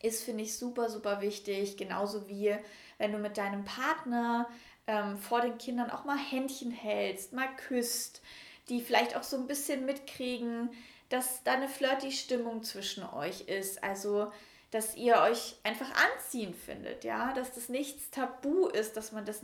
ist, 0.01 0.23
finde 0.23 0.43
ich, 0.43 0.57
super, 0.57 0.89
super 0.89 1.21
wichtig. 1.21 1.77
Genauso 1.77 2.27
wie 2.27 2.55
wenn 2.97 3.11
du 3.11 3.17
mit 3.17 3.37
deinem 3.37 3.65
Partner 3.65 4.49
ähm, 4.87 5.17
vor 5.17 5.41
den 5.41 5.57
Kindern 5.57 5.91
auch 5.91 6.05
mal 6.05 6.17
Händchen 6.17 6.71
hältst, 6.71 7.33
mal 7.33 7.49
küsst, 7.67 8.21
die 8.69 8.81
vielleicht 8.81 9.15
auch 9.15 9.23
so 9.23 9.37
ein 9.37 9.47
bisschen 9.47 9.85
mitkriegen, 9.85 10.69
dass 11.09 11.43
da 11.43 11.53
eine 11.53 11.69
flirty 11.69 12.11
Stimmung 12.11 12.63
zwischen 12.63 13.03
euch 13.03 13.41
ist. 13.41 13.83
Also 13.83 14.31
dass 14.71 14.97
ihr 14.97 15.17
euch 15.21 15.55
einfach 15.63 15.89
anziehen 15.91 16.53
findet, 16.53 17.05
ja, 17.05 17.31
dass 17.33 17.53
das 17.53 17.69
nichts 17.69 18.11
Tabu 18.11 18.67
ist, 18.67 18.97
dass 18.97 19.13
man 19.13 19.23
das 19.23 19.41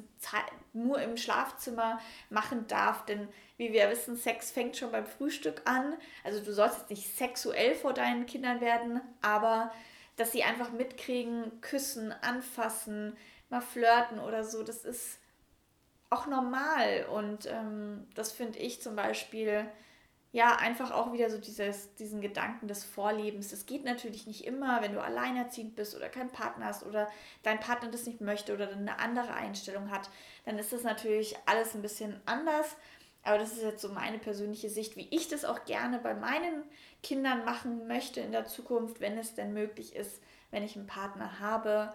nur 0.74 1.02
im 1.02 1.16
Schlafzimmer 1.16 2.00
machen 2.30 2.68
darf, 2.68 3.06
denn 3.06 3.30
wie 3.56 3.72
wir 3.72 3.90
wissen, 3.90 4.18
Sex 4.18 4.52
fängt 4.52 4.76
schon 4.76 4.92
beim 4.92 5.06
Frühstück 5.06 5.62
an. 5.64 5.96
Also 6.26 6.44
du 6.44 6.52
sollst 6.52 6.80
jetzt 6.80 6.90
nicht 6.90 7.16
sexuell 7.16 7.74
vor 7.76 7.94
deinen 7.94 8.26
Kindern 8.26 8.60
werden, 8.60 9.00
aber 9.22 9.72
dass 10.16 10.32
sie 10.32 10.44
einfach 10.44 10.72
mitkriegen, 10.72 11.62
küssen, 11.62 12.12
anfassen, 12.12 13.18
mal 13.50 13.62
flirten 13.62 14.20
oder 14.20 14.44
so, 14.44 14.64
das 14.64 14.86
ist 14.86 15.20
auch 16.10 16.28
normal 16.28 17.08
und 17.12 17.48
ähm, 17.48 18.08
das 18.14 18.32
finde 18.32 18.60
ich 18.60 18.82
zum 18.82 18.96
Beispiel 18.96 19.68
ja, 20.34 20.56
einfach 20.56 20.90
auch 20.90 21.14
wieder 21.14 21.30
so 21.30 21.38
dieses, 21.38 21.94
diesen 21.94 22.20
Gedanken 22.20 22.68
des 22.68 22.84
Vorlebens. 22.84 23.52
Das 23.52 23.68
geht 23.68 23.84
natürlich 23.86 24.26
nicht 24.26 24.46
immer, 24.46 24.82
wenn 24.82 24.94
du 24.94 25.00
alleinerziehend 25.00 25.76
bist 25.76 25.96
oder 25.96 26.10
keinen 26.10 26.32
Partner 26.32 26.66
hast 26.66 26.84
oder 26.84 27.08
dein 27.44 27.60
Partner 27.60 27.92
das 27.92 28.08
nicht 28.08 28.20
möchte 28.20 28.52
oder 28.56 28.72
eine 28.72 28.98
andere 28.98 29.36
Einstellung 29.36 29.92
hat, 29.92 30.10
dann 30.44 30.58
ist 30.58 30.74
das 30.74 30.82
natürlich 30.82 31.36
alles 31.46 31.76
ein 31.76 31.84
bisschen 31.84 32.20
anders. 32.26 32.76
Aber 33.22 33.38
das 33.38 33.54
ist 33.54 33.62
jetzt 33.62 33.82
so 33.84 33.90
meine 33.90 34.18
persönliche 34.18 34.72
Sicht, 34.72 34.98
wie 34.98 35.08
ich 35.12 35.28
das 35.28 35.46
auch 35.46 35.66
gerne 35.66 36.00
bei 36.00 36.16
meinen 36.16 36.64
Kindern 37.04 37.46
machen 37.46 37.88
möchte 37.88 38.22
in 38.22 38.32
der 38.32 38.46
Zukunft, 38.46 39.00
wenn 39.00 39.18
es 39.18 39.36
denn 39.36 39.54
möglich 39.54 39.96
ist, 39.96 40.22
wenn 40.50 40.64
ich 40.64 40.76
einen 40.76 40.88
Partner 40.88 41.40
habe 41.40 41.94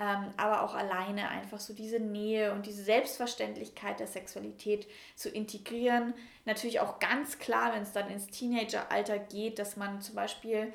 ähm, 0.00 0.32
aber 0.38 0.62
auch 0.62 0.74
alleine 0.74 1.28
einfach 1.28 1.60
so 1.60 1.74
diese 1.74 2.00
Nähe 2.00 2.52
und 2.52 2.64
diese 2.64 2.82
Selbstverständlichkeit 2.82 4.00
der 4.00 4.06
Sexualität 4.06 4.88
zu 5.14 5.28
integrieren. 5.28 6.14
Natürlich 6.46 6.80
auch 6.80 6.98
ganz 7.00 7.38
klar, 7.38 7.74
wenn 7.74 7.82
es 7.82 7.92
dann 7.92 8.10
ins 8.10 8.26
Teenageralter 8.28 9.18
geht, 9.18 9.58
dass 9.58 9.76
man 9.76 10.00
zum 10.00 10.14
Beispiel 10.14 10.72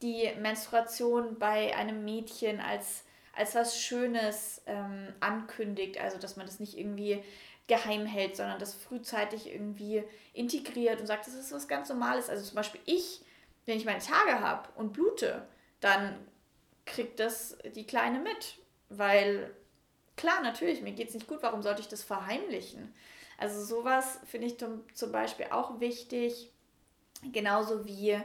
die 0.00 0.30
Menstruation 0.40 1.40
bei 1.40 1.74
einem 1.74 2.04
Mädchen 2.04 2.60
als, 2.60 3.02
als 3.34 3.56
was 3.56 3.80
Schönes 3.80 4.62
ähm, 4.66 5.12
ankündigt, 5.18 6.00
also 6.00 6.16
dass 6.16 6.36
man 6.36 6.46
das 6.46 6.60
nicht 6.60 6.78
irgendwie 6.78 7.24
geheim 7.66 8.06
hält, 8.06 8.36
sondern 8.36 8.60
das 8.60 8.74
frühzeitig 8.74 9.52
irgendwie 9.52 10.04
integriert 10.34 11.00
und 11.00 11.08
sagt, 11.08 11.26
das 11.26 11.34
ist 11.34 11.50
was 11.50 11.66
ganz 11.66 11.88
Normales. 11.88 12.30
Also 12.30 12.44
zum 12.44 12.54
Beispiel 12.54 12.80
ich, 12.84 13.22
wenn 13.68 13.78
ich 13.78 13.84
meine 13.84 14.00
Tage 14.00 14.40
habe 14.40 14.68
und 14.74 14.92
blute, 14.92 15.46
dann 15.80 16.18
kriegt 16.84 17.20
das 17.20 17.56
die 17.74 17.86
Kleine 17.86 18.18
mit 18.18 18.58
weil, 18.88 19.54
klar, 20.16 20.40
natürlich, 20.42 20.82
mir 20.82 20.92
geht 20.92 21.08
es 21.08 21.14
nicht 21.14 21.26
gut, 21.26 21.42
warum 21.42 21.62
sollte 21.62 21.82
ich 21.82 21.88
das 21.88 22.02
verheimlichen? 22.02 22.94
Also 23.36 23.62
sowas 23.64 24.18
finde 24.26 24.48
ich 24.48 24.58
zum 24.58 25.12
Beispiel 25.12 25.46
auch 25.50 25.80
wichtig, 25.80 26.50
genauso 27.32 27.86
wie 27.86 28.18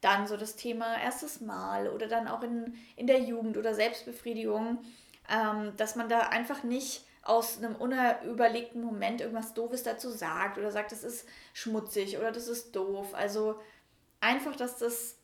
dann 0.00 0.26
so 0.26 0.36
das 0.36 0.56
Thema 0.56 1.00
erstes 1.00 1.40
Mal 1.40 1.88
oder 1.88 2.06
dann 2.06 2.28
auch 2.28 2.42
in, 2.42 2.74
in 2.96 3.06
der 3.06 3.20
Jugend 3.20 3.56
oder 3.56 3.74
Selbstbefriedigung, 3.74 4.78
ähm, 5.30 5.72
dass 5.76 5.96
man 5.96 6.08
da 6.08 6.20
einfach 6.20 6.62
nicht 6.62 7.04
aus 7.22 7.56
einem 7.56 7.74
unüberlegten 7.74 8.82
Moment 8.82 9.22
irgendwas 9.22 9.54
Doofes 9.54 9.82
dazu 9.82 10.10
sagt 10.10 10.58
oder 10.58 10.70
sagt, 10.70 10.92
das 10.92 11.04
ist 11.04 11.26
schmutzig 11.54 12.18
oder 12.18 12.32
das 12.32 12.48
ist 12.48 12.76
doof. 12.76 13.14
Also 13.14 13.58
einfach, 14.24 14.56
dass 14.56 14.78
das 14.78 15.16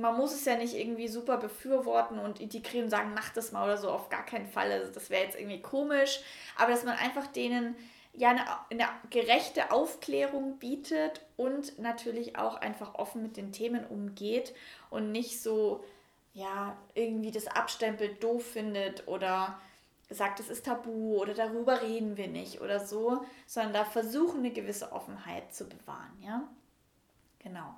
man 0.00 0.16
muss 0.16 0.32
es 0.32 0.44
ja 0.44 0.56
nicht 0.56 0.74
irgendwie 0.74 1.08
super 1.08 1.36
befürworten 1.36 2.18
und 2.18 2.40
integrieren 2.40 2.84
und 2.84 2.90
sagen, 2.90 3.12
mach 3.14 3.30
das 3.30 3.52
mal 3.52 3.64
oder 3.64 3.76
so, 3.76 3.90
auf 3.90 4.08
gar 4.08 4.24
keinen 4.24 4.46
Fall. 4.46 4.72
Also 4.72 4.92
das 4.92 5.10
wäre 5.10 5.24
jetzt 5.24 5.38
irgendwie 5.38 5.60
komisch. 5.60 6.20
Aber 6.56 6.70
dass 6.70 6.84
man 6.84 6.96
einfach 6.96 7.26
denen 7.26 7.76
ja 8.14 8.30
eine, 8.30 8.44
eine 8.70 8.88
gerechte 9.10 9.70
Aufklärung 9.70 10.58
bietet 10.58 11.20
und 11.36 11.78
natürlich 11.78 12.36
auch 12.36 12.56
einfach 12.56 12.94
offen 12.94 13.22
mit 13.22 13.36
den 13.36 13.52
Themen 13.52 13.86
umgeht 13.86 14.54
und 14.88 15.12
nicht 15.12 15.40
so 15.42 15.84
ja 16.32 16.76
irgendwie 16.94 17.30
das 17.30 17.46
abstempelt 17.46 18.22
doof 18.22 18.44
findet 18.44 19.06
oder 19.06 19.60
sagt, 20.08 20.40
es 20.40 20.48
ist 20.48 20.64
tabu 20.66 21.18
oder 21.18 21.34
darüber 21.34 21.82
reden 21.82 22.16
wir 22.16 22.26
nicht 22.26 22.60
oder 22.60 22.84
so, 22.84 23.24
sondern 23.46 23.72
da 23.72 23.84
versuchen 23.84 24.40
eine 24.40 24.50
gewisse 24.50 24.90
Offenheit 24.92 25.54
zu 25.54 25.68
bewahren, 25.68 26.20
ja? 26.20 26.42
Genau. 27.38 27.74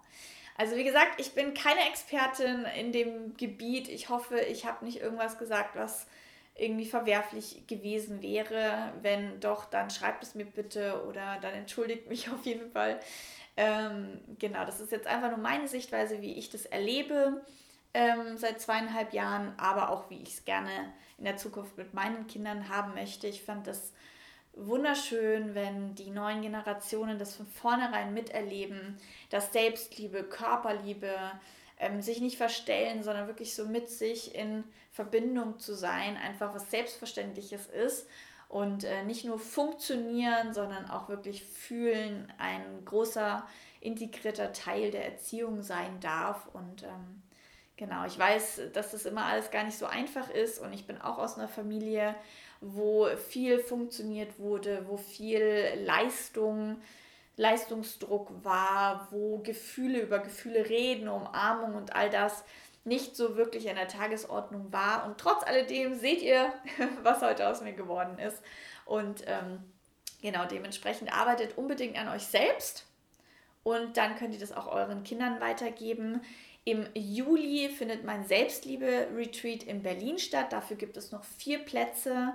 Also 0.63 0.77
wie 0.77 0.85
gesagt, 0.85 1.21
ich 1.21 1.33
bin 1.33 1.55
keine 1.55 1.89
Expertin 1.89 2.65
in 2.79 2.93
dem 2.93 3.37
Gebiet. 3.37 3.89
Ich 3.89 4.11
hoffe, 4.11 4.39
ich 4.39 4.65
habe 4.65 4.85
nicht 4.85 5.01
irgendwas 5.01 5.37
gesagt, 5.37 5.75
was 5.75 6.07
irgendwie 6.55 6.87
verwerflich 6.87 7.67
gewesen 7.67 8.23
wäre. 8.23 8.93
Wenn 9.03 9.41
doch, 9.41 9.65
dann 9.65 9.91
schreibt 9.91 10.23
es 10.23 10.37
mir 10.37 10.45
bitte 10.45 11.05
oder 11.09 11.39
dann 11.43 11.53
entschuldigt 11.55 12.09
mich 12.09 12.31
auf 12.33 12.47
jeden 12.47 12.71
Fall. 12.71 13.01
Ähm, 13.57 14.21
genau, 14.39 14.65
das 14.65 14.79
ist 14.79 14.93
jetzt 14.93 15.09
einfach 15.09 15.31
nur 15.31 15.39
meine 15.39 15.67
Sichtweise, 15.67 16.23
wie 16.23 16.35
ich 16.35 16.49
das 16.49 16.65
erlebe 16.65 17.45
ähm, 17.93 18.37
seit 18.37 18.61
zweieinhalb 18.61 19.13
Jahren, 19.13 19.55
aber 19.57 19.91
auch 19.91 20.11
wie 20.11 20.23
ich 20.23 20.35
es 20.35 20.45
gerne 20.45 20.93
in 21.19 21.25
der 21.25 21.39
Zukunft 21.39 21.77
mit 21.77 21.93
meinen 21.93 22.29
Kindern 22.29 22.69
haben 22.69 22.95
möchte. 22.95 23.27
Ich 23.27 23.43
fand 23.43 23.67
das 23.67 23.93
wunderschön, 24.55 25.55
wenn 25.55 25.95
die 25.95 26.11
neuen 26.11 26.43
Generationen 26.43 27.19
das 27.19 27.35
von 27.35 27.47
vornherein 27.47 28.15
miterleben, 28.15 28.99
dass 29.31 29.53
Selbstliebe, 29.53 30.25
Körperliebe, 30.25 31.15
ähm, 31.79 32.01
sich 32.01 32.21
nicht 32.21 32.37
verstellen, 32.37 33.03
sondern 33.03 33.27
wirklich 33.27 33.55
so 33.55 33.67
mit 33.67 33.89
sich 33.91 34.35
in 34.35 34.65
Verbindung 34.93 35.59
zu 35.59 35.75
sein, 35.75 36.17
einfach 36.17 36.55
was 36.55 36.71
Selbstverständliches 36.71 37.67
ist 37.67 38.07
und 38.49 38.85
äh, 38.85 39.03
nicht 39.05 39.25
nur 39.25 39.39
funktionieren, 39.39 40.53
sondern 40.53 40.89
auch 40.89 41.09
wirklich 41.09 41.43
fühlen, 41.43 42.33
ein 42.39 42.85
großer 42.85 43.47
integrierter 43.81 44.53
Teil 44.53 44.91
der 44.91 45.07
Erziehung 45.07 45.63
sein 45.63 45.99
darf 46.01 46.47
und 46.53 46.85
ähm, 46.85 47.23
Genau, 47.83 48.05
ich 48.07 48.17
weiß, 48.17 48.61
dass 48.75 48.93
das 48.93 49.07
immer 49.07 49.25
alles 49.25 49.51
gar 49.51 49.65
nicht 49.65 49.77
so 49.77 49.87
einfach 49.87 50.31
ist 50.31 50.61
und 50.61 50.73
ich 50.73 50.87
bin 50.87 51.01
auch 51.01 51.19
aus 51.19 51.37
einer 51.37 51.49
Familie, 51.49 52.15
wo 52.61 53.09
viel 53.17 53.59
funktioniert 53.59 54.39
wurde, 54.39 54.85
wo 54.87 54.97
viel 54.97 55.65
Leistung, 55.85 56.81
Leistungsdruck 57.37 58.31
war, 58.45 59.09
wo 59.11 59.39
Gefühle 59.39 59.99
über 59.99 60.21
Gefühle 60.21 60.69
reden, 60.69 61.09
Umarmung 61.09 61.75
und 61.75 61.97
all 61.97 62.09
das 62.09 62.45
nicht 62.85 63.17
so 63.17 63.37
wirklich 63.37 63.69
an 63.69 63.75
der 63.75 63.89
Tagesordnung 63.89 64.73
war. 64.73 65.05
Und 65.05 65.19
trotz 65.19 65.43
alledem 65.45 65.97
seht 65.97 66.23
ihr, 66.23 66.53
was 67.03 67.21
heute 67.21 67.49
aus 67.49 67.63
mir 67.63 67.73
geworden 67.73 68.21
ist. 68.21 68.41
Und 68.85 69.25
ähm, 69.27 69.59
genau 70.21 70.45
dementsprechend 70.45 71.13
arbeitet 71.13 71.59
unbedingt 71.59 71.99
an 71.99 72.07
euch 72.11 72.27
selbst 72.29 72.87
und 73.65 73.97
dann 73.97 74.17
könnt 74.17 74.35
ihr 74.35 74.41
das 74.41 74.53
auch 74.53 74.67
euren 74.67 75.05
Kindern 75.05 75.41
weitergeben. 75.41 76.21
Im 76.65 76.87
Juli 76.95 77.69
findet 77.71 78.05
mein 78.05 78.25
Selbstliebe-Retreat 78.25 79.65
in 79.65 79.83
Berlin 79.83 80.19
statt. 80.19 80.53
Dafür 80.53 80.77
gibt 80.77 80.97
es 80.97 81.11
noch 81.11 81.25
vier 81.25 81.59
Plätze. 81.59 82.35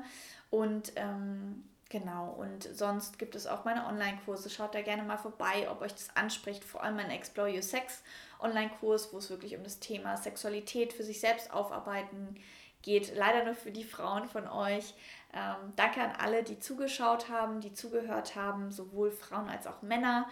Und 0.49 0.91
ähm, 0.97 1.63
genau, 1.89 2.35
und 2.37 2.63
sonst 2.63 3.19
gibt 3.19 3.35
es 3.35 3.47
auch 3.47 3.63
meine 3.63 3.85
Online-Kurse. 3.85 4.49
Schaut 4.49 4.75
da 4.75 4.81
gerne 4.81 5.03
mal 5.03 5.17
vorbei, 5.17 5.69
ob 5.71 5.81
euch 5.81 5.93
das 5.93 6.09
anspricht. 6.15 6.65
Vor 6.65 6.83
allem 6.83 6.97
mein 6.97 7.09
Explore 7.09 7.53
Your 7.53 7.61
Sex 7.61 8.03
Online-Kurs, 8.41 9.13
wo 9.13 9.17
es 9.17 9.29
wirklich 9.29 9.55
um 9.55 9.63
das 9.63 9.79
Thema 9.79 10.17
Sexualität 10.17 10.91
für 10.91 11.03
sich 11.03 11.21
selbst 11.21 11.51
aufarbeiten 11.51 12.35
geht. 12.81 13.15
Leider 13.15 13.45
nur 13.45 13.55
für 13.55 13.71
die 13.71 13.85
Frauen 13.85 14.27
von 14.27 14.47
euch. 14.47 14.93
Ähm, 15.33 15.73
danke 15.77 16.01
an 16.01 16.11
alle, 16.19 16.43
die 16.43 16.59
zugeschaut 16.59 17.29
haben, 17.29 17.61
die 17.61 17.73
zugehört 17.73 18.35
haben, 18.35 18.71
sowohl 18.71 19.11
Frauen 19.11 19.49
als 19.49 19.67
auch 19.67 19.81
Männer 19.81 20.27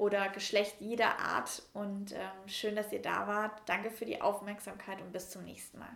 oder 0.00 0.30
Geschlecht 0.30 0.76
jeder 0.80 1.18
Art. 1.18 1.62
Und 1.72 2.12
ähm, 2.12 2.48
schön, 2.48 2.74
dass 2.74 2.92
ihr 2.92 3.02
da 3.02 3.26
wart. 3.26 3.62
Danke 3.66 3.90
für 3.90 4.06
die 4.06 4.20
Aufmerksamkeit 4.20 5.00
und 5.00 5.12
bis 5.12 5.30
zum 5.30 5.44
nächsten 5.44 5.78
Mal. 5.78 5.92